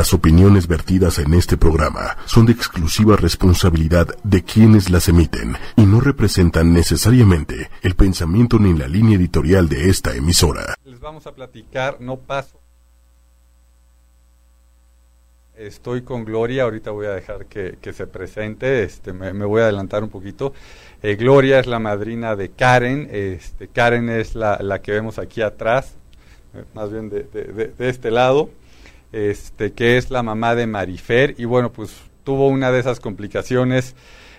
[0.00, 5.84] Las opiniones vertidas en este programa son de exclusiva responsabilidad de quienes las emiten y
[5.84, 10.74] no representan necesariamente el pensamiento ni la línea editorial de esta emisora.
[10.86, 12.58] Les vamos a platicar, no paso.
[15.54, 20.02] Estoy con Gloria, ahorita voy a dejar que, se presente, este, me, voy a adelantar
[20.02, 20.54] un poquito.
[21.02, 25.94] Eh, Gloria es la madrina de Karen, este, Karen es la, que vemos aquí atrás,
[26.54, 28.48] eh, más bien de, de este lado
[29.12, 31.94] este, que es la mamá de Marifer, y bueno, pues
[32.24, 33.94] tuvo una de esas complicaciones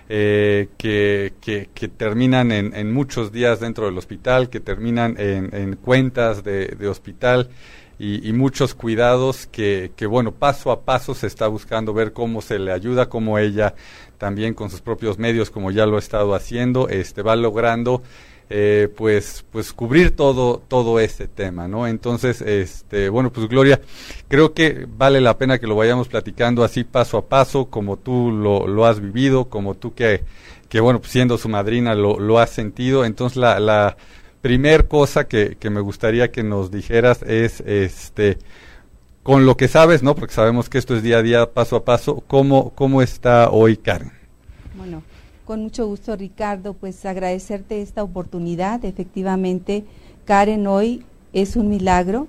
[0.09, 6.87] eh, que, que, terminan en, muchos días dentro del hospital, que terminan en, cuentas de,
[6.89, 7.49] hospital
[7.97, 12.59] y, muchos cuidados que, que, bueno, paso a paso se está buscando ver cómo se
[12.59, 13.73] le ayuda, cómo ella
[14.17, 18.03] también con sus propios medios, como ya lo ha estado haciendo, este, va logrando
[18.51, 21.87] eh, pues, pues cubrir todo, todo ese tema, ¿no?
[21.87, 23.79] Entonces, este, bueno, pues Gloria,
[24.27, 28.31] creo que vale la pena que lo vayamos platicando así paso a paso, como tú
[28.31, 30.23] lo, lo has vivido, como tú que,
[30.69, 33.05] que bueno, pues siendo su madrina lo, lo has sentido.
[33.05, 33.95] Entonces, la, la
[34.41, 38.37] primer cosa que, que me gustaría que nos dijeras es, este,
[39.23, 40.15] con lo que sabes, ¿no?
[40.15, 43.77] Porque sabemos que esto es día a día, paso a paso, ¿cómo, cómo está hoy
[43.77, 44.11] Karen?
[44.75, 45.03] Bueno,
[45.51, 48.85] con mucho gusto, Ricardo, pues agradecerte esta oportunidad.
[48.85, 49.83] Efectivamente,
[50.23, 52.27] Karen hoy es un milagro,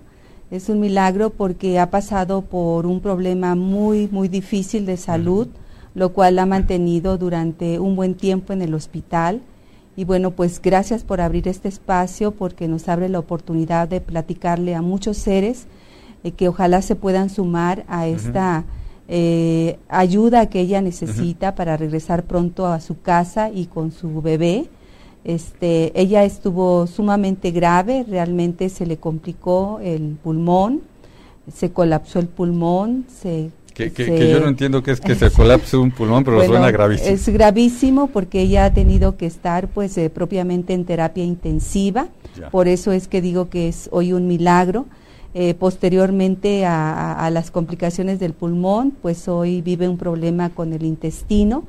[0.51, 5.47] es un milagro porque ha pasado por un problema muy, muy difícil de salud,
[5.95, 9.41] lo cual la ha mantenido durante un buen tiempo en el hospital.
[9.95, 14.75] Y bueno, pues gracias por abrir este espacio porque nos abre la oportunidad de platicarle
[14.75, 15.69] a muchos seres
[16.25, 18.65] eh, que ojalá se puedan sumar a esta
[19.15, 24.69] eh, ayuda que ella necesita para regresar pronto a su casa y con su bebé.
[25.23, 30.81] Este, ella estuvo sumamente grave, realmente se le complicó el pulmón,
[31.53, 35.91] se colapsó el pulmón, se que, yo no entiendo qué es que se colapse un
[35.91, 37.11] pulmón, pero suena gravísimo.
[37.11, 42.09] Es gravísimo porque ella ha tenido que estar pues eh, propiamente en terapia intensiva,
[42.51, 44.87] por eso es que digo que es hoy un milagro.
[45.35, 51.65] Eh, posteriormente a, las complicaciones del pulmón, pues hoy vive un problema con el intestino.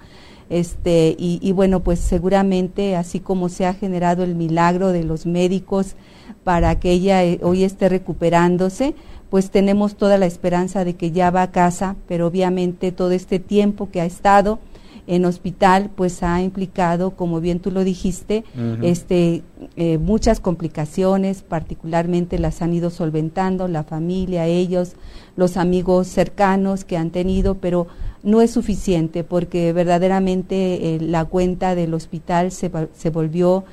[0.50, 5.96] Este, y, bueno, pues seguramente así como se ha generado el milagro de los médicos
[6.44, 8.96] para que ella eh, hoy esté recuperándose,
[9.30, 13.40] pues tenemos toda la esperanza de que ya va a casa, pero obviamente todo este
[13.40, 14.60] tiempo que ha estado
[15.08, 18.44] en hospital pues ha implicado, como bien tú lo dijiste,
[18.82, 19.44] este,
[19.76, 24.94] eh, muchas complicaciones, particularmente las han ido solventando la familia, ellos,
[25.36, 27.88] los amigos cercanos que han tenido, pero
[28.24, 33.66] no es suficiente porque verdaderamente eh, la cuenta del hospital se, se volvió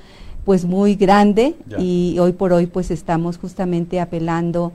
[0.44, 4.72] pues muy grande y hoy por hoy pues estamos justamente apelando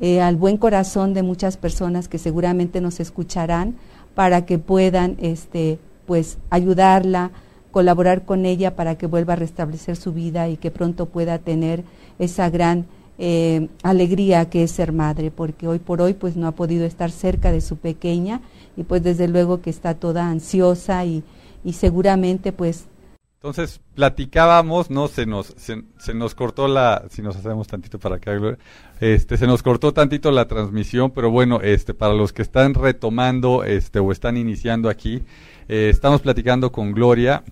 [0.00, 3.74] eh, al buen corazón de muchas personas que seguramente nos escucharán
[4.14, 7.30] para que puedan este pues ayudarla,
[7.70, 11.84] colaborar con ella para que vuelva a restablecer su vida y que pronto pueda tener
[12.18, 12.86] esa gran
[13.18, 17.10] eh, alegría que es ser madre, porque hoy por hoy pues no ha podido estar
[17.10, 18.40] cerca de su pequeña
[18.74, 21.22] y pues desde luego que está toda ansiosa y,
[21.62, 22.86] y seguramente pues
[23.40, 28.32] entonces platicábamos, no se nos se, nos cortó la si nos hacemos tantito para acá,
[28.98, 33.62] este se nos cortó tantito la transmisión, pero bueno, este para los que están retomando
[33.62, 35.22] este o están iniciando aquí,
[35.68, 37.44] eh, estamos platicando con Gloria.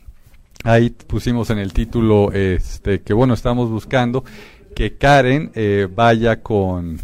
[0.65, 4.25] Ahí pusimos en el título este, que, bueno, estamos buscando
[4.75, 6.99] que Karen eh, vaya con,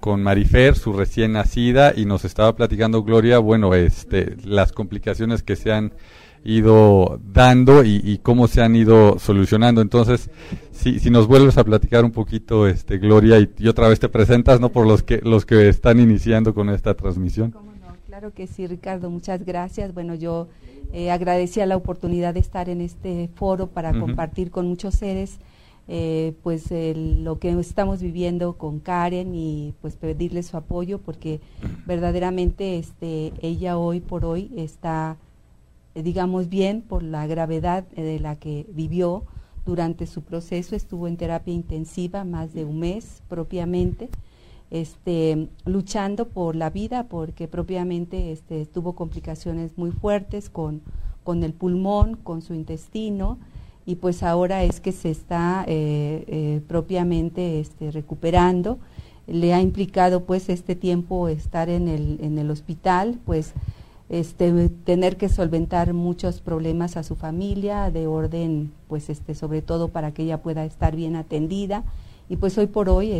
[0.00, 5.56] con Marifer, su recién nacida, y nos estaba platicando Gloria, bueno, este, las complicaciones que
[5.56, 5.92] se han
[6.44, 9.80] ido dando y, cómo se han ido solucionando.
[9.80, 10.30] Entonces,
[10.72, 14.08] si, si nos vuelves a platicar un poquito, este, Gloria, y, y, otra vez te
[14.08, 14.70] presentas, ¿no?
[14.70, 17.54] Por los que, los que están iniciando con esta transmisión.
[18.12, 19.94] Claro que sí, Ricardo, muchas gracias.
[19.94, 20.48] Bueno, yo
[20.92, 25.38] eh, agradecía la oportunidad de estar en este foro para compartir con muchos seres
[25.88, 31.40] eh, pues lo que estamos viviendo con Karen y pues pedirle su apoyo porque
[31.86, 35.16] verdaderamente este ella hoy por hoy está
[35.94, 39.24] digamos bien por la gravedad de la que vivió
[39.64, 40.76] durante su proceso.
[40.76, 44.10] Estuvo en terapia intensiva más de un mes propiamente
[44.72, 50.80] este, luchando por la vida porque propiamente este, tuvo complicaciones muy fuertes con,
[51.24, 53.38] con el pulmón, con su intestino
[53.84, 58.78] y pues ahora es que se está eh, eh, propiamente este, recuperando.
[59.26, 63.52] Le ha implicado pues este tiempo estar en el, en el hospital, pues
[64.08, 69.88] este, tener que solventar muchos problemas a su familia de orden, pues este, sobre todo
[69.88, 71.84] para que ella pueda estar bien atendida
[72.30, 73.12] y pues hoy por hoy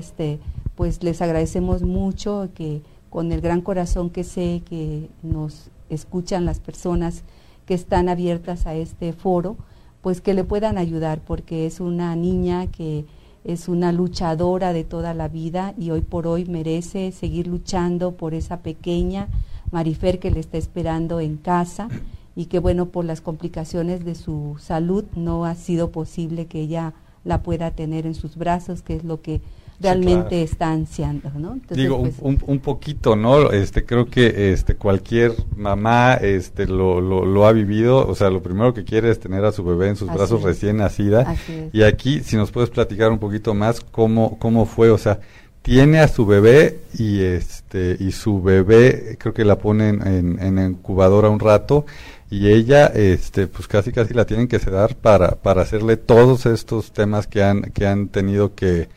[0.75, 6.61] pues les agradecemos mucho que con el gran corazón que sé que nos escuchan las
[6.61, 7.25] personas
[7.67, 9.57] que están abiertas a este foro,
[10.01, 13.05] pues que le puedan ayudar, porque es una niña que
[13.45, 18.35] es una luchadora de toda la vida y hoy por hoy merece seguir luchando por
[18.35, 19.29] esa pequeña
[19.71, 21.89] Marifer que le está esperando en casa
[22.37, 26.95] y que bueno, por las complicaciones de su salud no ha sido posible que ella
[27.25, 29.41] la pueda tener en sus brazos, que es lo que
[29.83, 31.59] realmente está ansiando, ¿no?
[31.71, 33.51] Digo, pues, un, un, poquito, ¿no?
[33.51, 38.73] Este, creo que este, cualquier mamá este, lo, lo, ha vivido, o sea, lo primero
[38.73, 41.35] que quiere es tener a su bebé en sus brazos recién nacida.
[41.73, 45.21] Y aquí, si nos puedes platicar un poquito más cómo, cómo fue, o sea,
[45.63, 50.59] tiene a su bebé y este y su bebé creo que la ponen en, en
[50.59, 51.87] incubadora un rato
[52.31, 56.93] y ella este pues casi casi la tienen que sedar para para hacerle todos estos
[56.93, 58.89] temas que han que han tenido que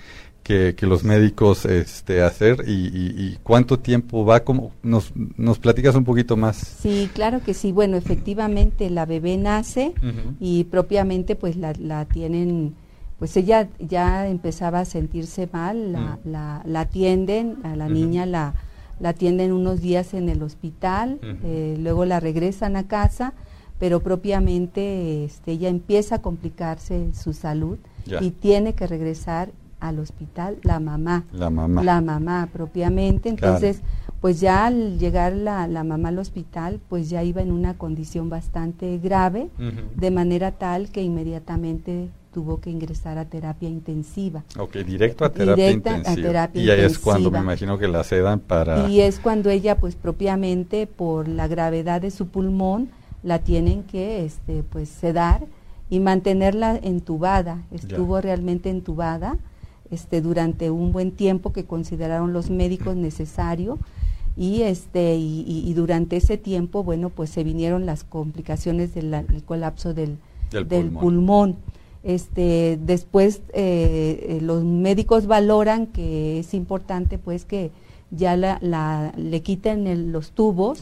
[0.45, 6.37] que, los médicos este, hacer y, cuánto tiempo va, como nos, nos platicas un poquito
[6.37, 6.57] más.
[6.57, 7.71] Sí, claro que sí.
[7.71, 9.93] Bueno, efectivamente la bebé nace
[10.39, 12.75] y propiamente pues la, la, tienen,
[13.17, 18.53] pues ella ya empezaba a sentirse mal, la, la, la atienden, a la niña la,
[18.99, 23.33] la atienden unos días en el hospital, eh, luego la regresan a casa,
[23.79, 27.79] pero propiamente este, ella empieza a complicarse su salud
[28.21, 29.49] y tiene que regresar
[29.79, 31.25] al hospital la mamá.
[31.31, 31.83] La mamá.
[31.83, 33.29] La mamá propiamente.
[33.29, 33.81] Entonces,
[34.21, 38.29] pues ya al llegar la, la, mamá al hospital, pues ya iba en una condición
[38.29, 39.49] bastante grave,
[39.95, 44.43] de manera tal que inmediatamente tuvo que ingresar a terapia intensiva.
[44.59, 46.49] Ok, directo a terapia intensiva.
[46.53, 48.89] y ahí es cuando me imagino que la sedan para...
[48.89, 52.89] Y es cuando ella, pues propiamente por la gravedad de su pulmón,
[53.23, 55.45] la tienen que, este, pues sedar
[55.89, 57.63] y mantenerla entubada.
[57.71, 59.37] Estuvo realmente entubada
[59.91, 63.77] este, durante un buen tiempo que consideraron los médicos necesario
[64.37, 70.17] y este y, durante ese tiempo bueno pues se vinieron las complicaciones del colapso del,
[70.51, 71.55] del, pulmón.
[72.03, 77.71] este después eh, eh, los médicos valoran que es importante pues que
[78.11, 80.79] ya la, la le quiten los tubos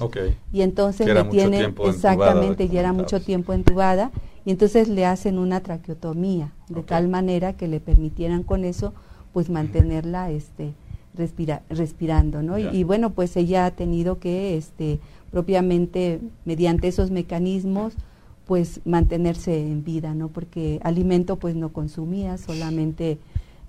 [0.51, 4.11] y entonces le tienen exactamente ya era mucho tiempo entubada
[4.45, 8.93] y entonces le hacen una traqueotomía de tal manera que le permitieran con eso
[9.31, 10.73] pues mantenerla este
[11.15, 14.99] respira, respirando no y, bueno pues ella ha tenido que este
[15.31, 17.93] propiamente mediante esos mecanismos
[18.45, 23.19] pues mantenerse en vida no porque alimento pues no consumía solamente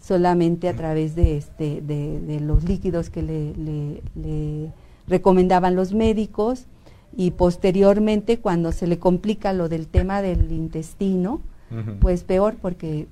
[0.01, 3.55] solamente a través de este de, los líquidos que le,
[4.15, 4.73] le
[5.07, 6.67] recomendaban los médicos
[7.17, 11.41] y posteriormente cuando se le complica lo del tema del intestino,
[12.01, 13.09] pues peor porque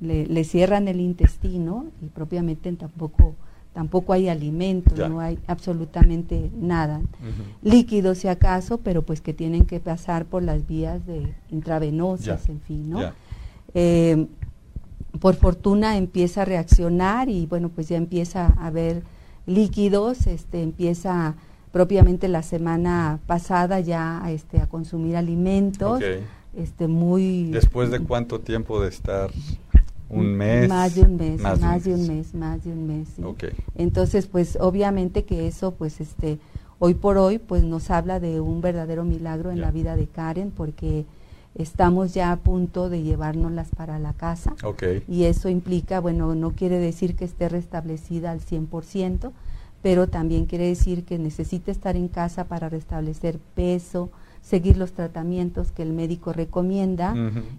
[0.00, 3.34] le, cierran el intestino y propiamente tampoco
[3.72, 7.00] tampoco hay alimento, no hay absolutamente nada.
[7.62, 12.60] Líquidos si acaso, pero pues que tienen que pasar por las vías de intravenosas, en
[12.60, 13.00] fin, ¿no?
[13.74, 14.26] Eh,
[15.20, 19.02] por fortuna empieza a reaccionar y bueno, pues ya empieza a haber
[19.46, 21.34] líquidos, este empieza
[21.72, 26.00] propiamente la semana pasada ya este, a consumir alimentos.
[26.54, 29.30] Este, muy después de cuánto tiempo de estar
[30.10, 32.34] un mes más de un mes más, de un mes.
[32.34, 33.08] más de un mes
[33.74, 36.38] entonces pues obviamente que eso pues este
[36.78, 40.50] hoy por hoy pues nos habla de un verdadero milagro en la vida de Karen
[40.50, 41.06] porque
[41.54, 44.54] estamos ya a punto de llevárnoslas para la casa.
[45.08, 49.32] Y eso implica bueno no quiere decir que esté restablecida al 100%
[49.82, 54.10] pero también quiere decir que necesita estar en casa para restablecer peso,
[54.40, 57.14] seguir los tratamientos que el médico recomienda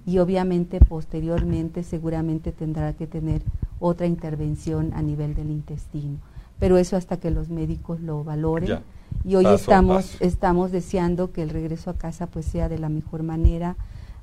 [0.05, 3.41] y obviamente posteriormente seguramente tendrá que tener
[3.79, 6.17] otra intervención a nivel del intestino.
[6.59, 8.79] Pero eso hasta que los médicos lo valoren.
[9.25, 13.23] Y hoy estamos, estamos deseando que el regreso a casa pues sea de la mejor
[13.23, 13.75] manera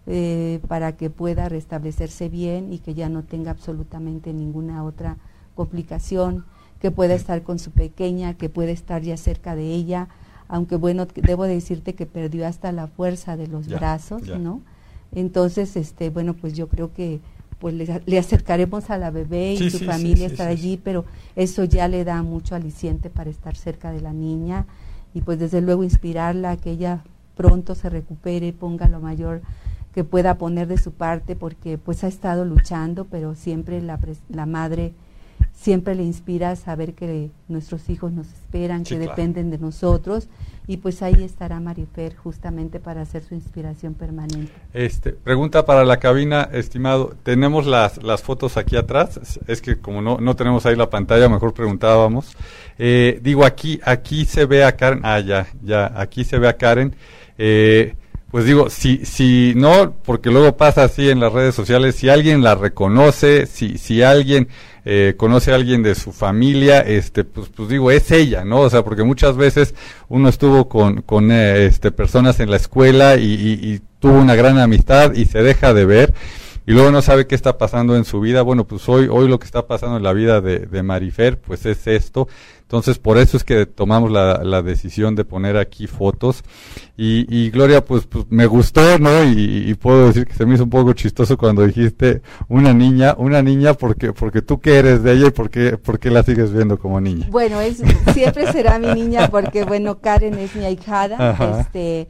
[0.07, 5.17] eh, para que pueda restablecerse bien y que ya no tenga absolutamente ninguna otra
[5.55, 6.45] complicación
[6.81, 10.09] que pueda estar con su pequeña, que puede estar ya cerca de ella,
[10.49, 14.63] aunque bueno, debo decirte que perdió hasta la fuerza de los brazos, ¿no?
[15.13, 17.21] Entonces, este, bueno, pues yo creo que
[17.61, 17.75] pues
[18.07, 21.05] le, acercaremos a la bebé y su familia estar allí, pero
[21.37, 24.65] eso ya le da mucho aliciente para estar cerca de la niña
[25.13, 27.05] y pues desde luego inspirarla a que ella
[27.37, 29.43] pronto se recupere ponga lo mayor
[29.93, 33.99] que pueda poner de su parte porque pues ha estado luchando, pero siempre la,
[34.31, 34.95] la madre
[35.53, 40.29] siempre le inspira a saber que nuestros hijos nos esperan, que dependen de nosotros
[40.71, 44.53] y pues ahí estará Marifer justamente para hacer su inspiración permanente.
[44.73, 50.01] Este, pregunta para la cabina, estimado, tenemos las, las fotos aquí atrás, es que como
[50.01, 52.37] no, no tenemos ahí la pantalla, mejor preguntábamos.
[52.79, 56.57] Eh, digo, aquí, aquí se ve a Karen, ah, ya, ya, aquí se ve a
[56.57, 56.95] Karen.
[57.37, 57.97] Eh,
[58.31, 62.45] pues digo, si, si no, porque luego pasa así en las redes sociales, si alguien
[62.45, 64.47] la reconoce, si, si alguien
[64.85, 68.61] eh, conoce a alguien de su familia, este, pues, pues digo, es ella, ¿no?
[68.61, 69.75] O sea, porque muchas veces
[70.09, 74.59] uno estuvo con, con eh, este, personas en la escuela y, y, tuvo una gran
[74.59, 76.15] amistad y se deja de ver
[76.67, 78.43] y luego no sabe qué está pasando en su vida.
[78.43, 81.67] Bueno, pues hoy, hoy lo que está pasando en la vida de, de Marifer, pues
[81.67, 82.29] es esto.
[82.71, 86.45] Entonces, por eso es que tomamos la, la decisión de poner aquí fotos.
[86.97, 89.25] Y, y Gloria, pues, pues, me gustó, ¿no?
[89.25, 93.43] Y, puedo decir que se me hizo un poco chistoso cuando dijiste una niña, una
[93.43, 97.01] niña, porque, porque tú que eres de ella y porque, porque la sigues viendo como
[97.01, 97.27] niña.
[97.29, 97.83] Bueno, es,
[98.15, 101.61] siempre será mi niña porque, bueno, Karen es mi ahijada.
[101.61, 102.07] Este,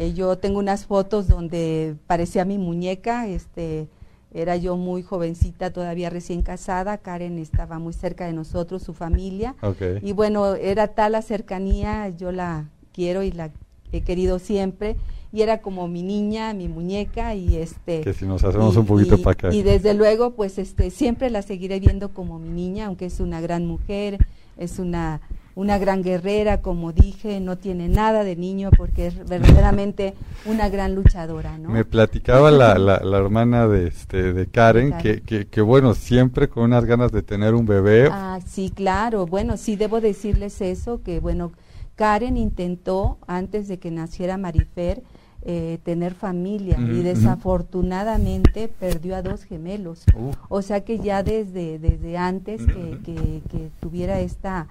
[0.00, 3.88] eh, yo tengo unas fotos donde parecía mi muñeca, este,
[4.32, 6.98] era yo muy jovencita, todavía recién casada.
[6.98, 9.56] Karen estaba muy cerca de nosotros, su familia.
[10.00, 13.50] Y bueno, era tal la cercanía, yo la quiero y la
[13.90, 14.96] he querido siempre.
[15.32, 18.02] Y era como mi niña, mi muñeca y este...
[18.02, 19.52] Que si nos hacemos un poquito para acá.
[19.52, 23.40] Y desde luego, pues este, siempre la seguiré viendo como mi niña, aunque es una
[23.40, 24.24] gran mujer,
[24.56, 25.20] es una
[25.58, 30.14] una gran guerrera, como dije, no tiene nada de niño porque es verdaderamente
[30.46, 31.70] una gran luchadora, ¿no?
[31.70, 36.84] Me platicaba la, la, hermana de, este, de Karen, que, que, bueno, siempre con unas
[36.84, 38.08] ganas de tener un bebé.
[38.08, 41.50] Ah, sí, claro, bueno, sí debo decirles eso, que bueno,
[41.96, 45.02] Karen intentó, antes de que naciera Marifer,
[45.42, 50.04] eh, tener familia y desafortunadamente perdió a dos gemelos.
[50.48, 54.68] O sea que ya desde, desde antes que, que tuviera esta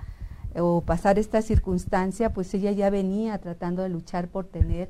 [0.59, 4.89] o pasar esta circunstancia, pues ella ya venía tratando de luchar por tener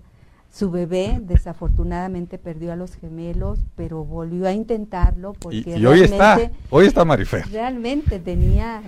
[0.51, 6.39] su bebé, desafortunadamente perdió a los gemelos, pero volvió a intentarlo porque y, hoy está,
[6.69, 7.47] hoy está Marifer.
[7.51, 8.81] Realmente tenía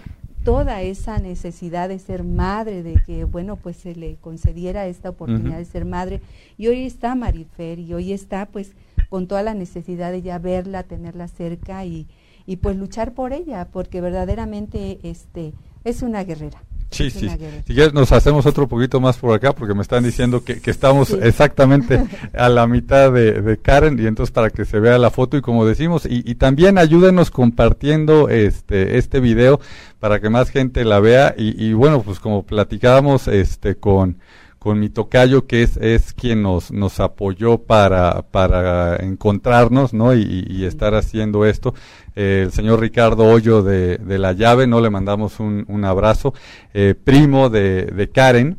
[0.44, 5.58] toda esa necesidad de ser madre, de que, bueno, pues se le concediera esta oportunidad
[5.58, 6.22] de ser madre.
[6.58, 8.72] Y hoy está Marifer y hoy está, pues,
[9.10, 12.08] con toda la necesidad de ya verla, tenerla cerca y,
[12.46, 16.64] y pues luchar por ella, porque verdaderamente este es una guerrera.
[16.92, 17.30] Sí, sí.
[17.68, 20.72] Si quieres, nos hacemos otro poquito más por acá, porque me están diciendo que, que
[20.72, 22.04] estamos exactamente
[22.34, 25.42] a la mitad de, de, Karen, y entonces para que se vea la foto, y
[25.42, 29.60] como decimos, y, y también ayúdenos compartiendo este, este video
[30.00, 34.18] para que más gente la vea, y, y bueno, pues como platicábamos este, con,
[34.60, 40.14] con mi tocayo, que es, es quien nos, nos apoyó para, para encontrarnos, ¿no?
[40.14, 41.74] Y, y estar haciendo esto.
[42.16, 44.82] Eh, el señor Ricardo Hoyo de, de, La Llave, ¿no?
[44.82, 46.34] Le mandamos un, un abrazo.
[46.74, 48.58] Eh, primo de, de Karen,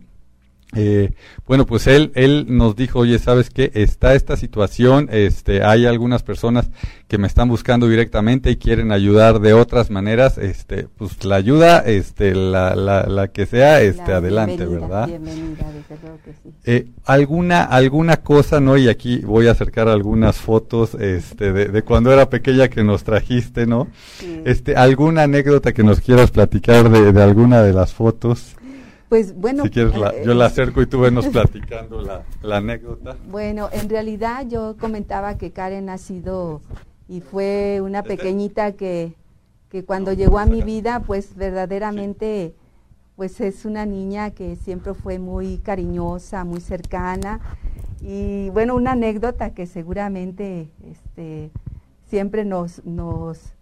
[0.74, 1.14] eh,
[1.46, 3.72] bueno, pues él, él nos dijo, oye, ¿sabes qué?
[3.74, 6.70] Está esta situación, este, hay algunas personas
[7.08, 11.80] que me están buscando directamente y quieren ayudar de otras maneras, este, pues la ayuda,
[11.80, 15.08] este, la, la, la que sea, este, adelante, ¿verdad?
[15.08, 15.66] Bienvenida,
[16.24, 16.50] que sí.
[16.64, 18.76] eh, alguna, alguna cosa, ¿no?
[18.76, 23.02] Y aquí voy a acercar algunas fotos, este, de, de cuando era pequeña que nos
[23.02, 23.88] trajiste, ¿no?
[24.44, 28.54] Este, alguna anécdota que nos quieras platicar de, de alguna de las fotos.
[29.11, 29.64] Pues bueno.
[29.64, 33.17] Si quieres, eh, yo la acerco y tú venos platicando la, la, anécdota.
[33.29, 36.62] Bueno, en realidad yo comentaba que Karen ha sido
[37.09, 39.14] y fue una pequeñita que,
[39.69, 42.55] que cuando llegó a mi vida, pues verdaderamente,
[43.17, 47.40] pues es una niña que siempre fue muy cariñosa, muy cercana.
[48.00, 51.50] Y bueno, una anécdota que seguramente este,
[52.07, 53.55] siempre nos, nos,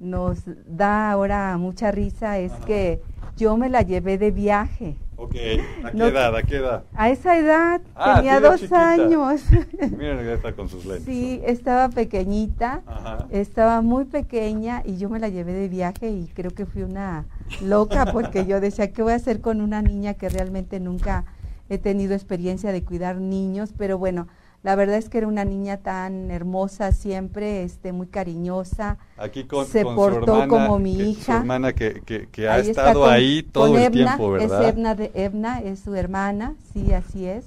[0.00, 3.00] nos da ahora mucha risa es que
[3.36, 4.96] yo me la llevé de viaje.
[5.18, 5.34] Ok,
[5.82, 6.36] ¿a qué edad?
[6.36, 6.84] ¿A qué edad?
[6.94, 9.42] A esa edad ah, tenía dos años.
[9.96, 11.06] Miren, ya está con sus lentes.
[11.06, 12.82] Sí, estaba pequeñita,
[13.30, 17.24] estaba muy pequeña y yo me la llevé de viaje y creo que fui una
[17.62, 21.24] loca porque yo decía, ¿qué voy a hacer con una niña que realmente nunca
[21.70, 23.72] he tenido experiencia de cuidar niños?
[23.76, 24.28] Pero bueno,
[24.66, 28.98] la verdad es que era una niña tan hermosa siempre, este, muy cariñosa.
[29.16, 31.34] Aquí con, se portó como mi hija.
[31.34, 34.64] Su hermana que, que, ha estado ahí todo el tiempo, ¿verdad?
[34.64, 37.44] Es Evna, de, Evna, es su hermana, sí, así es.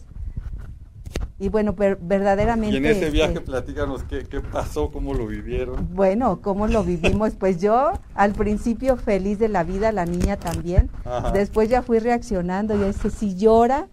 [1.39, 2.75] Y bueno, verdaderamente...
[2.75, 5.89] Y en ese viaje este, platícanos qué, qué pasó, cómo lo vivieron.
[5.93, 7.33] Bueno, cómo lo vivimos.
[7.35, 10.89] pues yo al principio feliz de la vida, la niña también.
[11.33, 13.89] Después ya fui reaccionando y dije, si llora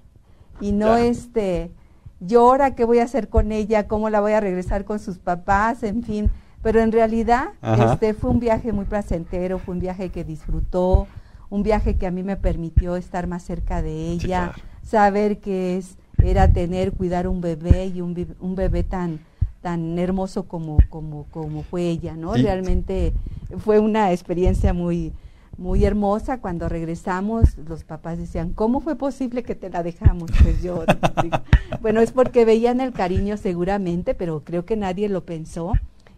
[0.61, 1.73] y no este
[2.21, 5.83] llora, qué voy a hacer con ella, cómo la voy a regresar con sus papás,
[5.83, 6.31] en fin,
[6.63, 11.07] pero en realidad este fue un viaje muy placentero, fue un viaje que disfrutó,
[11.51, 15.97] un viaje que a mí me permitió estar más cerca de ella, saber que es
[16.25, 19.21] era tener, cuidar un bebé y un, un bebé tan
[19.63, 22.35] tan hermoso como como como fue ella, ¿no?
[22.35, 23.13] Realmente
[23.59, 25.13] fue una experiencia muy
[25.59, 26.41] muy hermosa.
[26.41, 30.31] Cuando regresamos, los papás decían, ¿cómo fue posible que te la dejamos?
[30.43, 30.85] Pues yo,
[31.81, 35.73] bueno, es porque veían el cariño seguramente, pero creo que nadie lo pensó.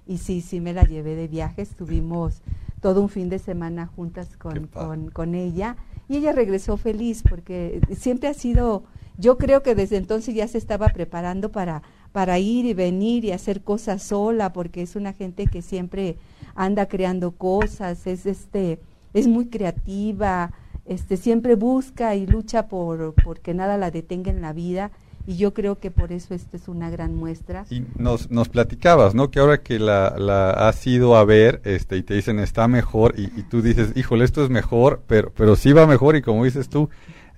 [0.07, 1.63] Y sí, sí me la llevé de viaje.
[1.63, 2.43] Estuvimos
[2.81, 5.77] todo un fin de semana juntas con, con, con ella.
[6.09, 8.85] Y ella regresó feliz porque siempre ha sido,
[9.19, 13.33] yo creo que desde entonces ya se estaba preparando para, para ir y venir y
[13.33, 16.17] hacer cosas sola, porque es una gente que siempre
[16.55, 18.81] anda creando cosas, es este
[19.15, 20.53] es muy creativa,
[20.89, 24.91] este, siempre busca y lucha por, que nada la detenga en la vida
[25.27, 27.67] y yo creo que por eso esta es una gran muestra.
[27.69, 29.31] Y nos, nos platicabas, ¿no?
[29.31, 33.15] Que ahora que la, la has ido a ver este, y te dicen está mejor
[33.19, 36.71] y, tú dices, híjole, esto es mejor, pero, pero sí va mejor y como dices
[36.71, 36.89] tú,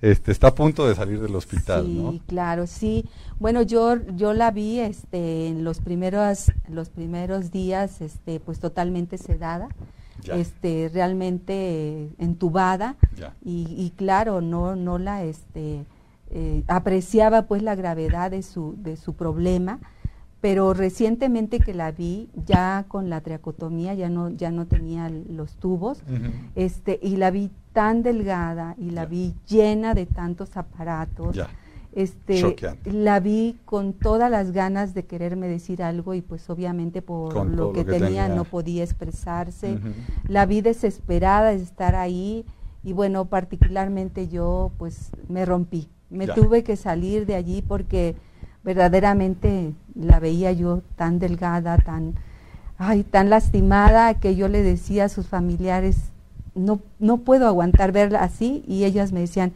[0.01, 3.05] este, está a punto de salir del hospital, sí, claro, sí.
[3.39, 9.17] Bueno, yo, yo la vi este, en los primeros, los primeros días este, pues totalmente
[9.17, 9.67] sedada
[10.27, 12.95] este realmente entubada
[13.43, 15.85] y, claro no no la este
[16.29, 19.79] eh, apreciaba pues la gravedad de su de su problema
[20.39, 25.55] pero recientemente que la vi ya con la tracotomía ya no ya no tenía los
[25.57, 26.03] tubos
[26.55, 31.37] este y la vi tan delgada y la vi llena de tantos aparatos
[31.93, 32.55] este
[32.85, 37.73] la vi con todas las ganas de quererme decir algo y pues obviamente por lo
[37.73, 39.77] que, tenía, no podía expresarse.
[40.27, 42.45] La vi desesperada de estar ahí
[42.83, 45.89] y bueno particularmente yo pues me rompí.
[46.09, 48.15] Me tuve que salir de allí porque
[48.63, 52.15] verdaderamente la veía yo tan delgada tan
[52.77, 56.11] ay tan lastimada que yo le decía a sus familiares
[56.53, 59.51] no no puedo aguantar verla así y ellas me decían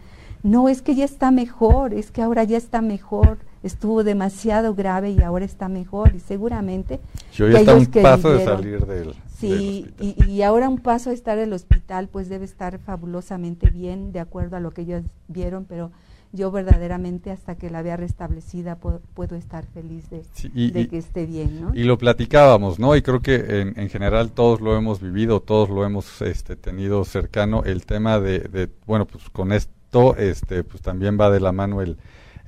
[0.46, 5.10] no es que ya está mejor, es que ahora ya está mejor, estuvo demasiado grave
[5.10, 7.00] y ahora está mejor y seguramente...
[7.34, 9.16] Yo ya está un paso de salir del...
[9.40, 13.72] Sí, y, y, ahora un paso de estar en el hospital pues debe estar fabulosamente
[13.72, 15.92] bien, de acuerdo a lo que ellos vieron, pero
[16.32, 21.74] yo verdaderamente hasta que la vea restablecida puedo, estar feliz de, que esté bien, ¿no?
[21.74, 22.96] Y lo platicábamos, ¿no?
[22.96, 27.04] Y creo que en, en general todos lo hemos vivido, todos lo hemos este, tenido
[27.04, 29.75] cercano, el tema de, de bueno, pues con este
[30.18, 31.98] este, pues también va de la mano el,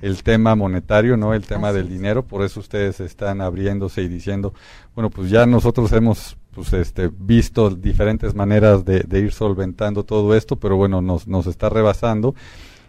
[0.00, 1.34] el tema monetario, ¿no?
[1.34, 4.54] El tema del dinero, por eso ustedes están abriéndose y diciendo,
[4.94, 10.56] bueno, pues ya nosotros hemos pues este visto diferentes maneras de, ir solventando todo esto,
[10.56, 12.34] pero bueno, nos, nos está rebasando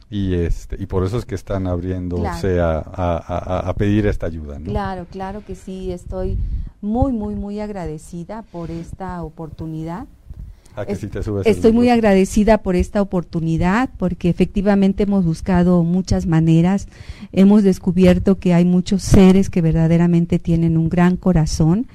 [0.10, 4.58] y este y por eso es que están abriéndose a, a, a, pedir esta ayuda,
[4.58, 4.66] ¿no?
[4.66, 6.38] Claro, claro que sí, estoy
[6.82, 10.08] muy, muy, muy agradecida por esta oportunidad
[11.46, 16.88] estoy muy agradecida por esta oportunidad porque efectivamente hemos buscado muchas maneras,
[17.32, 21.88] hemos descubierto que hay muchos seres que verdaderamente tienen un gran corazón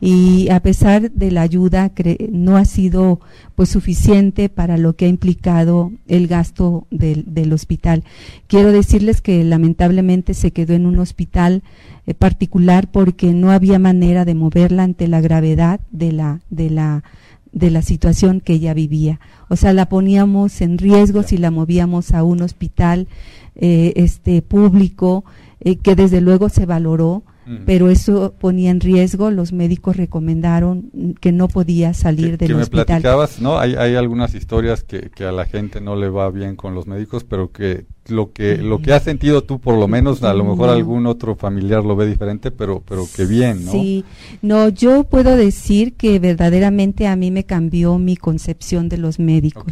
[0.00, 1.92] y a pesar de la ayuda
[2.30, 3.20] no ha sido
[3.54, 8.02] pues suficiente para lo que ha implicado el gasto del, del hospital.
[8.48, 11.62] Quiero decirles que lamentablemente se quedó en un hospital
[12.04, 17.04] eh, particular porque no había manera de moverla ante la gravedad de la de la
[17.52, 19.20] de la situación que ella vivía.
[19.48, 23.08] O sea, la poníamos en riesgo si la movíamos a un hospital
[23.54, 25.24] eh, este público
[25.60, 27.22] eh, que desde luego se valoró,
[27.66, 29.30] pero eso ponía en riesgo.
[29.30, 33.58] Los médicos recomendaron que no podía salir del que me platicabas, ¿no?
[33.58, 36.86] Hay, hay algunas historias que, que, a la gente no le va bien con los
[36.86, 40.44] médicos, pero que lo que lo que has sentido tú, por lo menos, a lo
[40.44, 43.72] mejor algún otro familiar lo ve diferente, pero pero que bien, ¿no?
[43.72, 44.04] Sí,
[44.40, 49.64] no, yo puedo decir que verdaderamente a mí me cambió mi concepción de los médicos.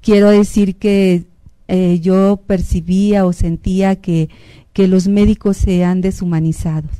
[0.00, 1.24] Quiero decir que
[1.68, 4.28] eh, yo percibía o sentía que
[4.72, 6.90] que los médicos sean deshumanizados.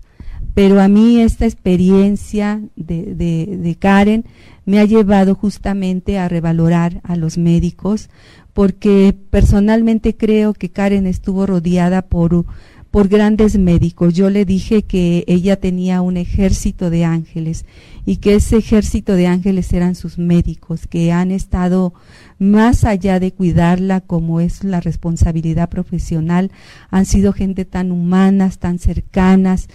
[0.54, 4.24] Pero a mí esta experiencia de, de, Karen
[4.66, 8.10] me ha llevado justamente a revalorar a los médicos,
[8.52, 12.44] porque personalmente creo que Karen estuvo rodeada por,
[12.92, 14.14] por grandes médicos.
[14.14, 17.64] Yo le dije que ella tenía un ejército de ángeles
[18.04, 21.94] y que ese ejército de ángeles eran sus médicos, que han estado
[22.38, 26.52] más allá de cuidarla como es la responsabilidad profesional,
[26.90, 29.68] han sido gente tan humanas, tan cercanas,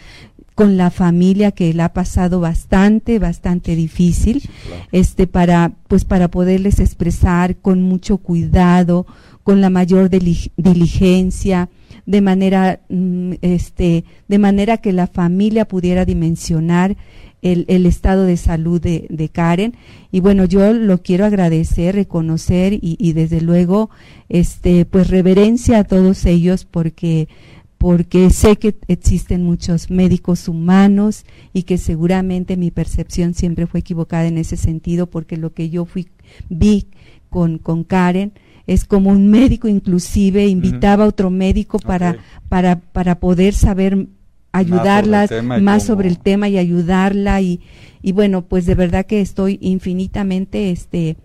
[0.53, 4.41] con la familia que la ha pasado bastante, bastante difícil,
[4.91, 9.05] este, para, pues para poderles expresar con mucho cuidado,
[9.43, 11.69] con la mayor diligencia,
[12.07, 16.97] de manera, mm, este, de manera que la familia pudiera dimensionar
[17.41, 19.75] el, el estado de salud de, de, Karen.
[20.11, 23.89] Y bueno, yo lo quiero agradecer, reconocer y, y desde luego,
[24.29, 27.27] este, pues reverencia a todos ellos porque
[27.77, 34.25] porque sé que existen muchos médicos humanos y que seguramente mi percepción siempre fue equivocada
[34.25, 36.07] en ese sentido porque lo que yo fui
[36.49, 36.87] vi
[37.29, 38.33] con, con Karen
[38.67, 42.17] es como un médico inclusive invitaba a otro médico para,
[42.49, 44.07] para, para poder saber
[44.51, 47.61] ayudarlas más sobre el tema y ayudarla y,
[48.01, 51.17] y bueno pues de verdad que estoy infinitamente este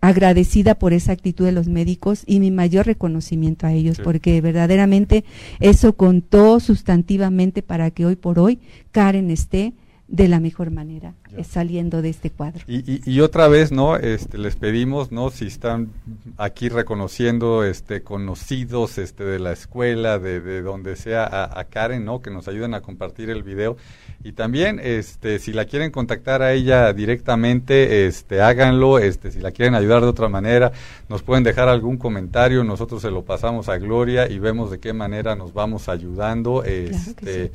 [0.00, 5.24] agradecida por esa actitud de los médicos y mi mayor reconocimiento a ellos, porque verdaderamente
[5.60, 8.60] eso contó sustantivamente para que hoy por hoy
[8.92, 9.72] Karen esté
[10.08, 12.64] de la mejor manera saliendo de este cuadro.
[12.66, 13.96] Y, y, otra vez, ¿no?
[13.96, 15.30] Este, les pedimos, ¿no?
[15.30, 15.90] Si están
[16.38, 22.06] aquí reconociendo, este, conocidos, este, de la escuela, de, de donde sea, a, a, Karen,
[22.06, 22.22] ¿no?
[22.22, 23.76] Que nos ayuden a compartir el video.
[24.24, 28.98] Y también, este, si la quieren contactar a ella directamente, este, háganlo.
[28.98, 30.72] Este, si la quieren ayudar de otra manera,
[31.10, 32.64] nos pueden dejar algún comentario.
[32.64, 36.64] Nosotros se lo pasamos a Gloria y vemos de qué manera nos vamos ayudando.
[36.64, 37.52] Este,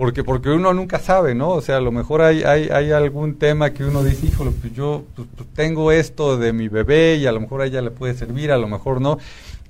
[0.00, 1.50] porque porque uno nunca sabe, ¿no?
[1.50, 4.72] O sea, a lo mejor hay hay, hay algún tema que uno dice, híjole, pues
[4.72, 7.90] yo pues, pues tengo esto de mi bebé y a lo mejor a ella le
[7.90, 9.18] puede servir, a lo mejor no.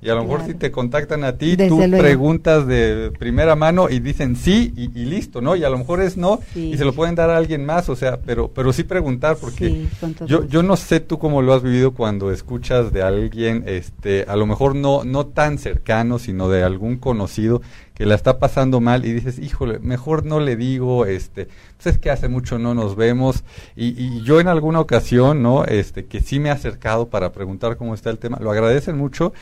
[0.01, 3.99] Y a lo mejor si te contactan a ti, tú preguntas de primera mano y
[3.99, 5.55] dicen sí y, listo, ¿no?
[5.55, 7.95] Y a lo mejor es no y se lo pueden dar a alguien más, o
[7.95, 9.85] sea, pero pero sí preguntar porque
[10.25, 14.35] yo yo no sé tú cómo lo has vivido cuando escuchas de alguien, este, a
[14.35, 17.61] lo mejor no no tan cercano, sino de algún conocido
[17.93, 21.97] que la está pasando mal y dices, híjole, mejor no le digo, este, pues es
[21.99, 23.43] que hace mucho no nos vemos
[23.75, 25.65] y, y yo en alguna ocasión, ¿no?
[25.65, 29.33] Este, que sí me he acercado para preguntar cómo está el tema, lo agradecen mucho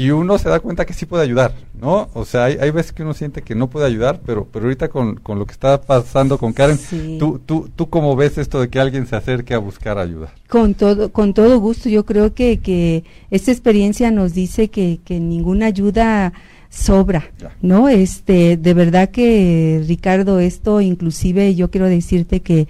[0.00, 2.08] y uno se da cuenta que sí puede ayudar, ¿no?
[2.14, 4.88] O sea, hay, hay veces que uno siente que no puede ayudar, pero, pero ahorita
[4.88, 6.78] con, con lo que está pasando con Karen,
[7.18, 10.32] ¿tú, tú, ¿tú cómo ves esto de que alguien se acerque a buscar ayuda?
[10.48, 15.20] Con todo, con todo gusto, yo creo que, que esta experiencia nos dice que, que
[15.20, 16.32] ninguna ayuda
[16.70, 17.90] sobra, ¿no?
[17.90, 22.68] Este, de verdad que Ricardo, esto inclusive yo quiero decirte que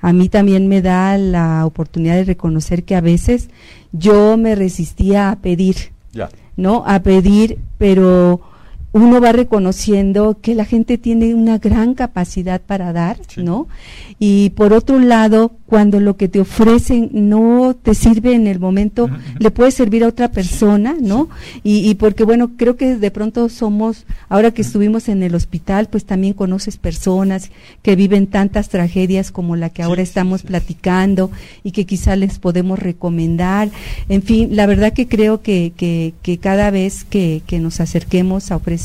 [0.00, 3.50] a mí también me da la oportunidad de reconocer que a veces
[3.92, 5.76] yo me resistía a pedir,
[6.56, 6.84] ¿no?
[6.86, 8.40] A pedir, pero
[8.92, 13.66] uno va reconociendo que la gente tiene una gran capacidad para dar, ¿no?
[14.18, 19.08] Y por otro lado, cuando lo que te ofrecen no te sirve en el momento,
[19.38, 21.30] le puede servir a otra persona, ¿no?
[21.64, 25.88] Y, y, porque, bueno, creo que de pronto somos, ahora que estuvimos en el hospital,
[25.90, 27.50] pues también conoces personas
[27.80, 31.30] que viven tantas tragedias como la que ahora estamos platicando
[31.64, 33.70] y que quizá les podemos recomendar.
[34.10, 38.52] En fin, la verdad que creo que, que, que cada vez que, que nos acerquemos
[38.52, 38.81] a ofrecer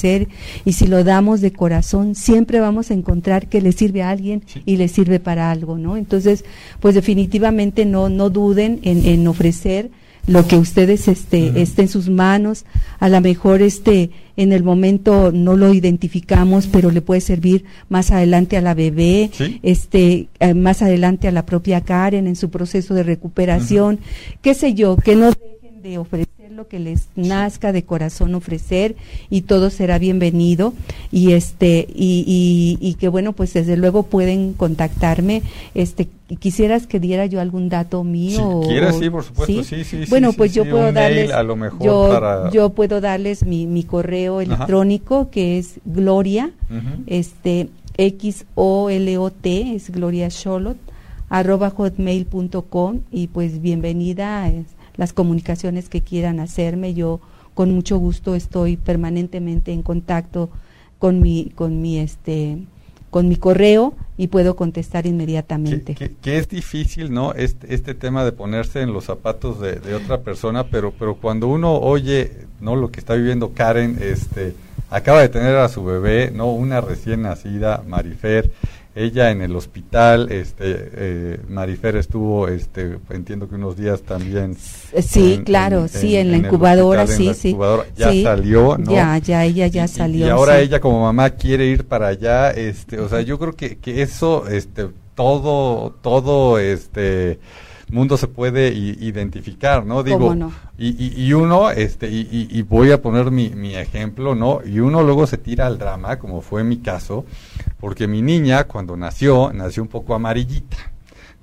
[0.66, 4.44] y si lo damos de corazón, siempre vamos a encontrar que le sirve a alguien
[4.66, 5.98] y le sirve para algo, ¿no?
[5.98, 6.46] Entonces,
[6.80, 9.90] pues definitivamente no, no duden en, en ofrecer
[10.28, 12.66] lo que ustedes este, esté en sus manos,
[13.00, 18.12] a lo mejor este, en el momento no lo identificamos, pero le puede servir más
[18.12, 19.32] adelante a la bebé,
[19.64, 24.00] este, eh, más adelante a la propia Karen en su proceso de recuperación,
[24.42, 26.27] qué sé yo, que no dejen de ofrecer
[26.58, 28.96] lo que les nazca de corazón ofrecer
[29.30, 30.74] y todo será bienvenido.
[31.12, 35.44] Y este y, y, que bueno pues desde luego pueden contactarme.
[35.76, 40.04] Este quisieras que diera yo algún dato mío si quieres sí por supuesto sí, sí,
[40.10, 44.42] bueno pues yo puedo darles a lo mejor yo, yo puedo darles mi, mi correo
[44.42, 46.52] electrónico que es gloria
[47.06, 50.82] este x o l o t es gloria Charlotte
[51.30, 54.52] arroba hotmail.com y pues bienvenida
[54.98, 56.94] las comunicaciones que quieran hacerme.
[56.94, 57.20] Yo
[57.54, 60.50] con mucho gusto estoy permanentemente en contacto
[61.00, 62.58] con mi, con mi este
[63.10, 65.96] con mi correo y puedo contestar inmediatamente.
[65.96, 67.34] Que, es difícil, ¿no?
[67.34, 71.48] Este, este tema de ponerse en los zapatos de, de, otra persona, pero, pero cuando
[71.48, 72.76] uno oye, ¿no?
[72.76, 74.54] Lo que está viviendo Karen, este,
[74.90, 76.52] acaba de tener a su bebé, ¿no?
[76.52, 78.52] Una recién nacida, Marifer,
[78.98, 84.56] ella en el hospital, este, eh, Marifer estuvo, este, entiendo que unos días también.
[84.56, 87.56] Sí, claro, sí, en, la incubadora, sí, sí.
[87.96, 88.92] ya salió, ¿no?
[88.92, 90.26] Ya, ya, ella ya salió.
[90.26, 93.78] Y, ahora ella como mamá quiere ir para allá, este, o sea, yo creo que,
[93.78, 97.40] que eso, este, todo, todo, este,
[97.90, 100.04] mundo se puede identificar, ¿no?
[100.04, 100.36] Digo,
[100.78, 104.60] Y, y, uno, este, y, y, voy a poner mi, mi ejemplo, ¿no?
[104.66, 107.26] Y uno luego se tira al drama, como fue mi caso,
[107.80, 110.78] porque mi niña cuando nació, nació un poco amarillita,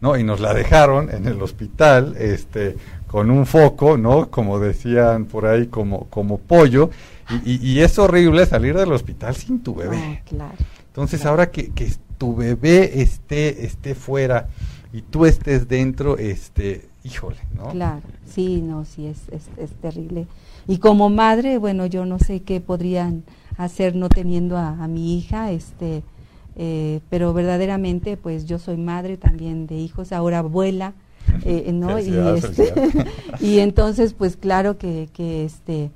[0.00, 0.16] ¿no?
[0.16, 2.76] Y nos la dejaron en el hospital, este,
[3.06, 4.30] con un foco, ¿no?
[4.30, 6.90] Como decían por ahí, como, como pollo.
[7.44, 10.22] Y, y, es horrible salir del hospital sin tu bebé.
[10.28, 10.52] claro.
[10.88, 14.48] Entonces, ahora que, que tu bebé esté, esté fuera
[14.94, 17.70] y tú estés dentro, este, híjole, ¿no?
[17.70, 20.28] Claro, sí, no, sí, es, es, es terrible.
[20.68, 23.24] Y como madre, bueno, yo no sé qué podrían
[23.56, 26.04] hacer no teniendo a, a mi hija, este,
[26.54, 30.92] eh, pero verdaderamente, pues yo soy madre también de hijos, ahora abuela,
[31.44, 31.98] eh, ¿no?
[31.98, 32.72] Y, este,
[33.40, 35.90] y entonces, pues claro que, que este,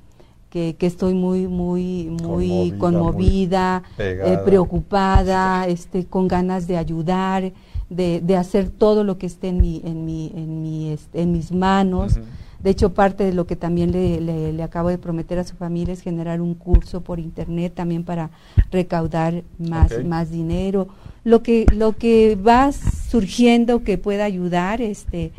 [0.49, 7.53] que, que, estoy muy muy muy conmovida, eh, preocupada este con ganas de ayudar
[7.89, 11.31] de, de, hacer todo lo que esté en mi en mi en mi este, en
[11.31, 12.19] mis manos.
[12.61, 15.93] De hecho parte de lo que también le, le, acabo de prometer a su familia
[15.93, 18.31] es generar un curso por internet también para
[18.69, 20.89] recaudar más más dinero.
[21.23, 25.31] Lo que lo que va surgiendo que pueda ayudar este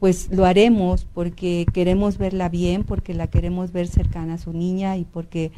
[0.00, 4.96] pues lo haremos porque queremos verla bien, porque la queremos ver cercana a su niña
[4.96, 5.52] y porque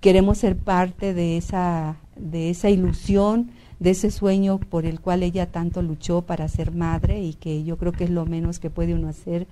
[0.00, 5.46] queremos ser parte de esa, de esa ilusión, de ese sueño por el cual ella
[5.46, 8.94] tanto luchó para ser madre y que yo creo que es lo menos que puede
[8.94, 9.46] uno hacer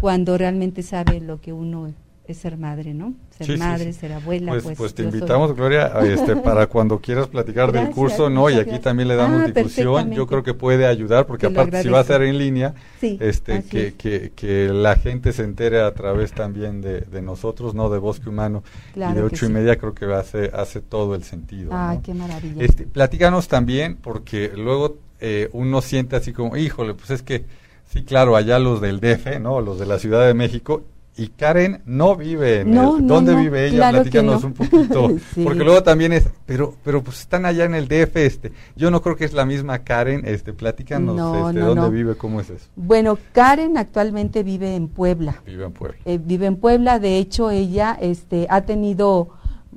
[0.00, 1.92] cuando realmente sabe lo que uno
[2.28, 3.14] es ser madre, ¿no?
[3.30, 4.52] Ser madre, ser abuela.
[4.52, 8.50] Pues, pues, pues te invitamos, Gloria, este, para cuando quieras platicar del curso, ¿no?
[8.50, 10.12] Y aquí también le damos ah, difusión.
[10.12, 13.94] Yo creo que puede ayudar, porque aparte si va a ser en línea, este, que,
[13.94, 17.88] que, que, la gente se entere a través también de, de nosotros, ¿no?
[17.88, 18.62] De Bosque Humano.
[18.94, 21.70] y de ocho y media creo que hace, hace todo el sentido.
[21.72, 22.62] Ah, qué maravilla.
[22.62, 27.46] Este, platícanos también, porque luego eh, uno siente así como, híjole, pues es que,
[27.90, 29.62] sí, claro, allá los del DF, ¿no?
[29.62, 30.82] Los de la Ciudad de México,
[31.18, 33.90] y Karen no vive en el, ¿dónde vive ella?
[33.90, 38.16] Platícanos un poquito, porque luego también es, pero pero pues están allá en el DF,
[38.16, 41.16] este, yo no creo que es la misma Karen, este, platícanos
[41.48, 42.66] este, dónde vive, cómo es eso.
[42.76, 45.42] Bueno, Karen actualmente vive en Puebla.
[45.44, 45.98] Vive en Puebla.
[46.04, 49.30] Eh, vive en Puebla, de hecho ella este ha tenido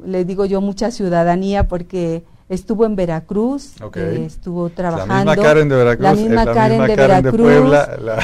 [0.05, 5.13] le digo yo mucha ciudadanía porque estuvo en Veracruz, eh, estuvo trabajando.
[5.13, 6.03] La misma Karen de Veracruz.
[6.03, 7.73] La misma, Karen, de Veracruz.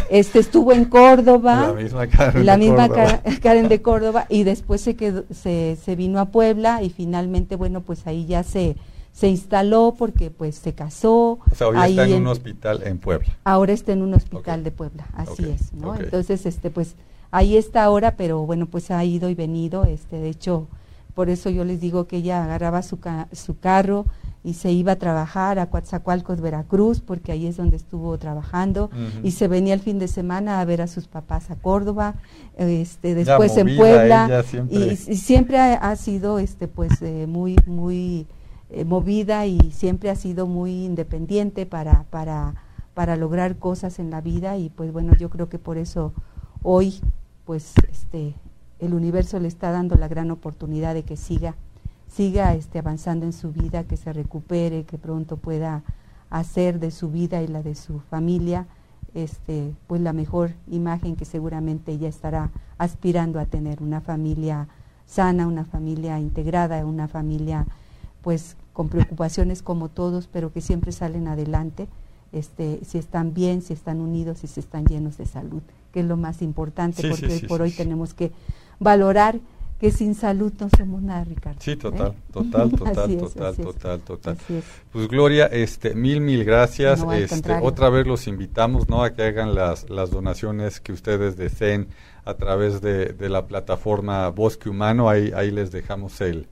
[0.09, 1.67] este, estuvo en Córdoba.
[1.67, 3.21] La misma Karen la de misma Córdoba.
[3.41, 4.25] Karen de Córdoba.
[4.27, 8.43] Y después se, quedó, se, se vino a Puebla y finalmente, bueno, pues ahí ya
[8.43, 8.75] se,
[9.13, 11.39] se instaló porque pues se casó.
[11.49, 13.29] O sea, hoy está en, un hospital en Puebla.
[13.45, 15.95] Ahora está en un hospital de Puebla, así es, ¿no?
[15.95, 16.95] Entonces, este, pues
[17.31, 20.67] ahí está ahora, pero bueno, pues ha ido y venido, este, de hecho
[21.17, 22.99] por eso yo les digo que ella agarraba su,
[23.31, 24.05] su carro
[24.43, 28.91] y se iba a trabajar a Coatzacoalcos, Veracruz, porque ahí es donde estuvo trabajando,
[29.23, 32.13] y se venía el fin de semana a ver a sus papás a Córdoba,
[32.55, 38.27] este, después en Puebla, Y, siempre ha, sido este, pues, eh, muy, muy
[38.69, 42.53] eh, movida y siempre ha sido muy independiente para, para,
[42.93, 46.13] para lograr cosas en la vida, y pues bueno, yo creo que por eso
[46.61, 47.01] hoy,
[47.43, 48.35] pues, este,
[48.79, 51.55] el universo le está dando la gran oportunidad de que siga,
[52.07, 55.83] siga este, avanzando en su vida, que se recupere, que pronto pueda
[56.29, 58.67] hacer de su vida y la de su familia
[59.13, 64.67] este, pues la mejor imagen que seguramente ella estará aspirando a tener, una familia
[65.07, 67.65] sana, una familia integrada, una familia
[68.21, 71.87] pues con preocupaciones como todos, pero que siempre salen adelante,
[72.31, 75.61] este, si están bien, si están unidos y si están llenos de salud,
[75.93, 78.31] que es lo más importante, porque hoy por hoy tenemos que
[78.79, 79.39] valorar
[79.79, 81.59] que sin salud no somos nada, Ricardo.
[81.61, 82.31] Sí, total, ¿eh?
[82.33, 84.37] total, total, total, total, total.
[84.91, 87.05] Pues Gloria, este, mil, mil gracias.
[87.13, 89.03] este, otra vez los invitamos, ¿no?
[89.03, 91.89] A que hagan las, las donaciones que ustedes deseen
[92.25, 95.09] a través de, de la plataforma Bosque Humano.
[95.09, 96.47] Ahí, ahí les dejamos el,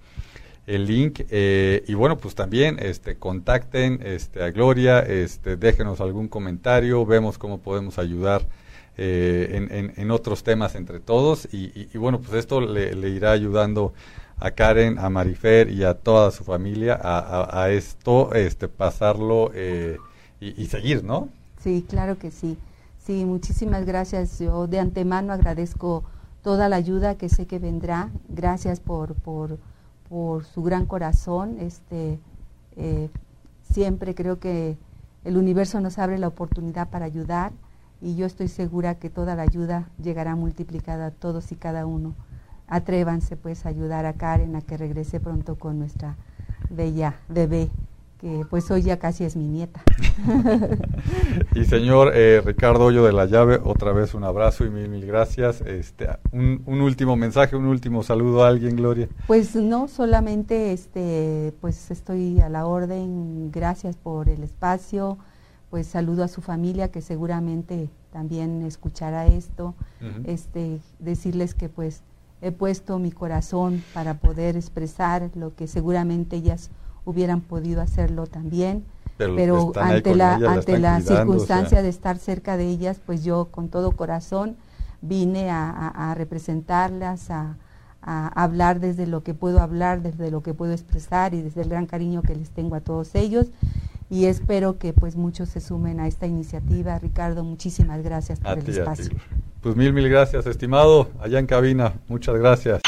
[0.67, 6.27] el link eh, y bueno pues también este contacten este a Gloria este déjenos algún
[6.27, 8.47] comentario vemos cómo podemos ayudar
[8.97, 13.93] eh, en, en, otros temas entre todos y, bueno, pues esto le, irá ayudando
[14.39, 19.97] a Karen, a Marifer y a toda su familia a, esto, este, pasarlo eh,
[20.39, 21.27] y, seguir, ¿no?
[21.61, 22.57] Sí, claro que sí.
[23.05, 24.39] Sí, muchísimas gracias.
[24.39, 26.05] Yo de antemano agradezco
[26.41, 28.11] toda la ayuda que sé que vendrá.
[28.29, 29.57] Gracias por, por,
[30.09, 31.57] por su gran corazón.
[31.59, 32.19] Este,
[32.75, 33.09] eh,
[33.63, 34.77] siempre creo que
[35.23, 37.51] el universo nos abre la oportunidad para ayudar
[38.01, 42.13] y yo estoy segura que toda la ayuda llegará multiplicada a todos y cada uno.
[42.67, 46.15] Atrévanse pues a ayudar a Karen a que regrese pronto con nuestra
[46.69, 47.69] bella bebé,
[48.19, 49.83] que pues hoy ya casi es mi nieta.
[51.55, 55.05] y señor eh, Ricardo Hoyo de la Llave, otra vez un abrazo y mil, mil
[55.05, 55.61] gracias.
[55.61, 59.07] Este, un, un, último mensaje, un último saludo a alguien, Gloria.
[59.27, 65.17] Pues no, solamente este, pues estoy a la orden, gracias por el espacio
[65.75, 69.75] pues saludo a su familia que seguramente también escuchará esto,
[70.25, 72.01] este, decirles que pues
[72.41, 76.69] he puesto mi corazón para poder expresar lo que seguramente ellas
[77.05, 78.83] hubieran podido hacerlo también,
[79.17, 83.93] pero, ante la ante la circunstancia de estar cerca de ellas, pues yo con todo
[83.93, 84.57] corazón
[85.01, 87.55] vine a, representarlas, a,
[88.01, 91.85] hablar desde lo que puedo hablar, desde lo que puedo expresar y desde el gran
[91.85, 93.47] cariño que les tengo a todos ellos
[94.09, 96.99] y espero que pues muchos se sumen a esta iniciativa.
[96.99, 99.09] Ricardo, muchísimas gracias por el espacio.
[99.61, 101.09] Pues mil, mil gracias, estimado.
[101.19, 102.81] Allá en cabina, muchas gracias.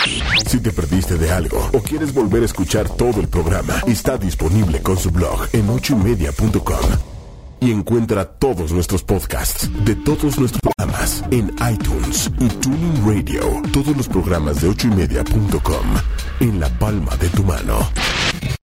[0.45, 4.79] Si te perdiste de algo o quieres volver a escuchar todo el programa, está disponible
[4.81, 7.17] con su blog en ochoymedia.com.
[7.59, 13.41] Y encuentra todos nuestros podcasts de todos nuestros programas en iTunes y Tuning Radio.
[13.73, 15.85] Todos los programas de ochoymedia.com
[16.41, 17.79] en la palma de tu mano.